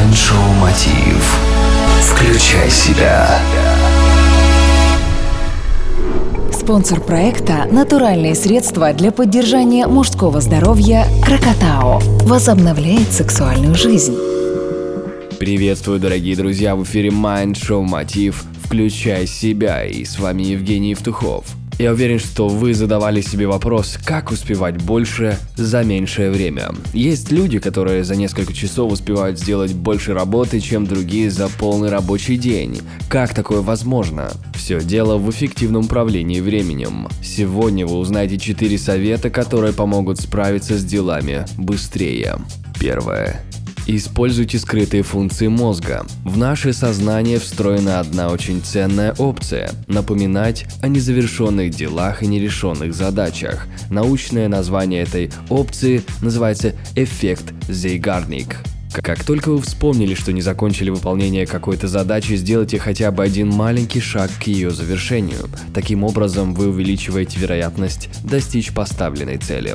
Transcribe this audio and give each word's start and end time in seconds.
Майншоу 0.00 0.54
Мотив. 0.58 1.38
Включай 2.00 2.70
себя. 2.70 3.38
Спонсор 6.50 7.00
проекта– 7.00 7.68
натуральные 7.70 8.34
средства 8.34 8.94
для 8.94 9.12
поддержания 9.12 9.86
мужского 9.86 10.40
здоровья 10.40 11.04
«Крокотао». 11.22 12.00
Возобновляет 12.22 13.12
сексуальную 13.12 13.74
жизнь. 13.74 14.16
Приветствую, 15.38 16.00
дорогие 16.00 16.34
друзья, 16.34 16.76
в 16.76 16.84
эфире 16.84 17.10
Mind 17.10 17.52
Show 17.52 17.82
Мотив 17.82 18.44
«Включай 18.64 19.26
себя» 19.26 19.84
и 19.84 20.06
с 20.06 20.18
вами 20.18 20.44
Евгений 20.44 20.90
Евтухов. 20.90 21.44
Я 21.80 21.92
уверен, 21.92 22.18
что 22.18 22.46
вы 22.46 22.74
задавали 22.74 23.22
себе 23.22 23.46
вопрос, 23.46 23.98
как 24.04 24.30
успевать 24.30 24.76
больше 24.82 25.38
за 25.56 25.82
меньшее 25.82 26.30
время. 26.30 26.74
Есть 26.92 27.32
люди, 27.32 27.58
которые 27.58 28.04
за 28.04 28.16
несколько 28.16 28.52
часов 28.52 28.92
успевают 28.92 29.38
сделать 29.38 29.72
больше 29.72 30.12
работы, 30.12 30.60
чем 30.60 30.86
другие 30.86 31.30
за 31.30 31.48
полный 31.48 31.88
рабочий 31.88 32.36
день. 32.36 32.82
Как 33.08 33.32
такое 33.32 33.62
возможно? 33.62 34.30
Все 34.54 34.82
дело 34.82 35.16
в 35.16 35.30
эффективном 35.30 35.86
управлении 35.86 36.40
временем. 36.40 37.08
Сегодня 37.22 37.86
вы 37.86 37.96
узнаете 37.96 38.36
4 38.36 38.76
совета, 38.76 39.30
которые 39.30 39.72
помогут 39.72 40.20
справиться 40.20 40.76
с 40.76 40.84
делами 40.84 41.46
быстрее. 41.56 42.36
Первое. 42.78 43.40
Используйте 43.92 44.56
скрытые 44.60 45.02
функции 45.02 45.48
мозга. 45.48 46.06
В 46.24 46.38
наше 46.38 46.72
сознание 46.72 47.40
встроена 47.40 47.98
одна 47.98 48.28
очень 48.28 48.62
ценная 48.62 49.16
опция– 49.18 49.72
напоминать 49.88 50.64
о 50.80 50.86
незавершенных 50.86 51.70
делах 51.70 52.22
и 52.22 52.28
нерешенных 52.28 52.94
задачах. 52.94 53.66
Научное 53.90 54.46
название 54.46 55.02
этой 55.02 55.32
опции 55.48 56.04
называется 56.22 56.76
эффект 56.94 57.52
Зейгарник. 57.68 58.58
Как 58.92 59.24
только 59.24 59.48
вы 59.50 59.60
вспомнили, 59.60 60.14
что 60.14 60.32
не 60.32 60.40
закончили 60.40 60.90
выполнение 60.90 61.44
какой-то 61.44 61.88
задачи, 61.88 62.36
сделайте 62.36 62.78
хотя 62.78 63.10
бы 63.10 63.24
один 63.24 63.48
маленький 63.48 64.00
шаг 64.00 64.30
к 64.40 64.44
ее 64.44 64.70
завершению. 64.70 65.48
Таким 65.74 66.04
образом, 66.04 66.54
вы 66.54 66.68
увеличиваете 66.68 67.40
вероятность 67.40 68.08
достичь 68.22 68.72
поставленной 68.72 69.38
цели. 69.38 69.74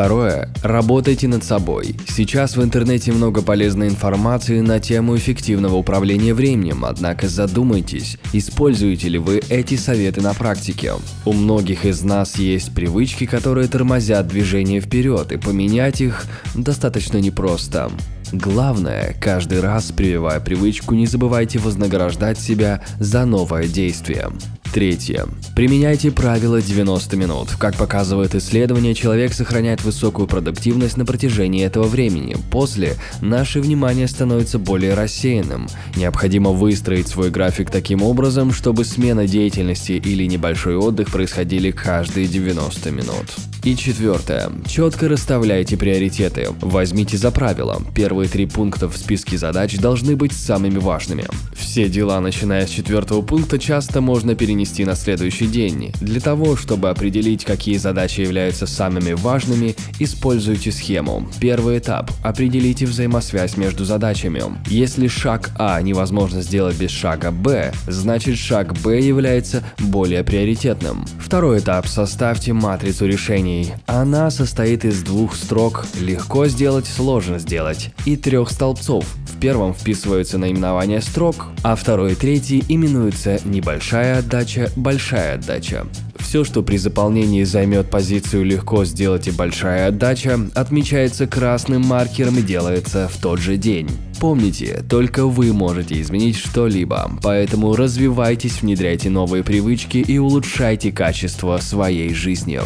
Второе. 0.00 0.48
Работайте 0.62 1.28
над 1.28 1.44
собой. 1.44 1.94
Сейчас 2.08 2.56
в 2.56 2.64
интернете 2.64 3.12
много 3.12 3.42
полезной 3.42 3.88
информации 3.88 4.62
на 4.62 4.80
тему 4.80 5.14
эффективного 5.14 5.74
управления 5.74 6.32
временем, 6.32 6.86
однако 6.86 7.28
задумайтесь, 7.28 8.16
используете 8.32 9.10
ли 9.10 9.18
вы 9.18 9.42
эти 9.50 9.76
советы 9.76 10.22
на 10.22 10.32
практике. 10.32 10.94
У 11.26 11.34
многих 11.34 11.84
из 11.84 12.02
нас 12.02 12.38
есть 12.38 12.74
привычки, 12.74 13.26
которые 13.26 13.68
тормозят 13.68 14.26
движение 14.26 14.80
вперед, 14.80 15.32
и 15.32 15.36
поменять 15.36 16.00
их 16.00 16.24
достаточно 16.54 17.18
непросто. 17.18 17.92
Главное, 18.32 19.14
каждый 19.20 19.60
раз 19.60 19.92
прививая 19.92 20.40
привычку, 20.40 20.94
не 20.94 21.06
забывайте 21.06 21.58
вознаграждать 21.58 22.38
себя 22.38 22.82
за 22.98 23.26
новое 23.26 23.68
действие. 23.68 24.30
Третье. 24.72 25.26
Применяйте 25.56 26.12
правило 26.12 26.62
90 26.62 27.16
минут. 27.16 27.48
Как 27.58 27.76
показывает 27.76 28.36
исследование, 28.36 28.94
человек 28.94 29.32
сохраняет 29.32 29.82
высокую 29.82 30.28
продуктивность 30.28 30.96
на 30.96 31.04
протяжении 31.04 31.64
этого 31.64 31.84
времени. 31.84 32.36
После 32.52 32.94
наше 33.20 33.60
внимание 33.60 34.06
становится 34.06 34.60
более 34.60 34.94
рассеянным. 34.94 35.66
Необходимо 35.96 36.50
выстроить 36.50 37.08
свой 37.08 37.30
график 37.30 37.68
таким 37.70 38.02
образом, 38.02 38.52
чтобы 38.52 38.84
смена 38.84 39.26
деятельности 39.26 39.92
или 39.92 40.24
небольшой 40.26 40.76
отдых 40.76 41.10
происходили 41.10 41.72
каждые 41.72 42.28
90 42.28 42.90
минут. 42.92 43.49
И 43.62 43.76
четвертое. 43.76 44.50
Четко 44.66 45.06
расставляйте 45.06 45.76
приоритеты. 45.76 46.48
Возьмите 46.62 47.18
за 47.18 47.30
правило. 47.30 47.82
Первые 47.94 48.26
три 48.26 48.46
пункта 48.46 48.88
в 48.88 48.96
списке 48.96 49.36
задач 49.36 49.76
должны 49.76 50.16
быть 50.16 50.32
самыми 50.32 50.78
важными. 50.78 51.26
Все 51.54 51.90
дела, 51.90 52.20
начиная 52.20 52.66
с 52.66 52.70
четвертого 52.70 53.20
пункта, 53.20 53.58
часто 53.58 54.00
можно 54.00 54.34
перенести 54.34 54.86
на 54.86 54.94
следующий 54.94 55.46
день. 55.46 55.92
Для 56.00 56.20
того, 56.20 56.56
чтобы 56.56 56.88
определить, 56.88 57.44
какие 57.44 57.76
задачи 57.76 58.22
являются 58.22 58.66
самыми 58.66 59.12
важными, 59.12 59.76
используйте 59.98 60.72
схему. 60.72 61.28
Первый 61.38 61.78
этап. 61.78 62.10
Определите 62.22 62.86
взаимосвязь 62.86 63.58
между 63.58 63.84
задачами. 63.84 64.42
Если 64.68 65.06
шаг 65.06 65.50
А 65.58 65.80
невозможно 65.82 66.40
сделать 66.40 66.76
без 66.76 66.90
шага 66.90 67.30
Б, 67.30 67.72
значит 67.86 68.38
шаг 68.38 68.72
Б 68.80 69.00
является 69.00 69.62
более 69.78 70.24
приоритетным. 70.24 71.04
Второй 71.18 71.58
этап. 71.58 71.86
Составьте 71.86 72.54
матрицу 72.54 73.06
решений 73.06 73.49
решений. 73.50 73.74
Она 73.86 74.30
состоит 74.30 74.84
из 74.84 75.02
двух 75.02 75.34
строк 75.34 75.86
«легко 75.98 76.46
сделать, 76.46 76.86
сложно 76.86 77.38
сделать» 77.38 77.90
и 78.04 78.16
трех 78.16 78.50
столбцов. 78.50 79.04
В 79.26 79.40
первом 79.40 79.74
вписываются 79.74 80.38
наименования 80.38 81.00
строк, 81.00 81.46
а 81.62 81.74
второй 81.76 82.12
и 82.12 82.14
третий 82.14 82.62
именуются 82.68 83.40
«небольшая 83.44 84.18
отдача», 84.18 84.70
«большая 84.76 85.34
отдача». 85.34 85.86
Все, 86.18 86.44
что 86.44 86.62
при 86.62 86.76
заполнении 86.76 87.42
займет 87.44 87.90
позицию 87.90 88.44
«легко 88.44 88.84
сделать» 88.84 89.26
и 89.26 89.30
«большая 89.30 89.88
отдача», 89.88 90.38
отмечается 90.54 91.26
красным 91.26 91.82
маркером 91.82 92.38
и 92.38 92.42
делается 92.42 93.08
в 93.08 93.20
тот 93.20 93.40
же 93.40 93.56
день. 93.56 93.88
Помните, 94.20 94.84
только 94.88 95.26
вы 95.26 95.52
можете 95.54 96.00
изменить 96.00 96.36
что-либо, 96.36 97.10
поэтому 97.22 97.74
развивайтесь, 97.74 98.60
внедряйте 98.60 99.08
новые 99.08 99.42
привычки 99.42 99.96
и 99.96 100.18
улучшайте 100.18 100.92
качество 100.92 101.56
своей 101.56 102.12
жизни. 102.12 102.60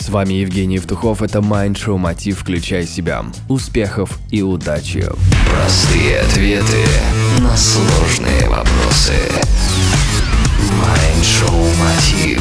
С 0.00 0.10
вами 0.10 0.34
Евгений 0.34 0.76
Евтухов, 0.76 1.22
это 1.22 1.40
Mind 1.40 1.74
Show 1.74 1.98
Мотив 1.98 2.38
«Включай 2.38 2.86
себя». 2.86 3.24
Успехов 3.48 4.18
и 4.30 4.42
удачи! 4.42 5.04
Простые 5.50 6.20
ответы 6.20 6.84
на 7.40 7.54
сложные 7.56 8.48
вопросы. 8.48 9.12
Майншоу 10.80 11.64
Мотив. 11.78 12.40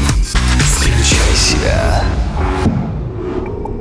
Включай 0.59 1.35
себя. 1.35 2.03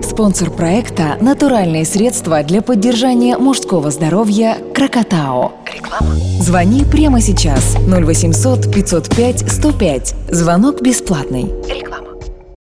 Спонсор 0.02 0.50
проекта– 0.50 1.18
натуральные 1.20 1.84
средства 1.84 2.42
для 2.42 2.62
поддержания 2.62 3.36
мужского 3.36 3.90
здоровья 3.90 4.56
«Крокотао». 4.74 5.52
Реклама. 5.72 6.14
Звони 6.40 6.84
прямо 6.84 7.20
сейчас 7.20 7.76
0800 7.86 8.72
505 8.72 9.52
105. 9.52 10.14
Звонок 10.30 10.80
бесплатный. 10.80 11.52
Реклама. 11.68 11.95